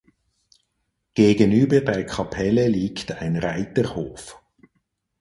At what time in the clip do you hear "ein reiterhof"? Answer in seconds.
3.11-4.41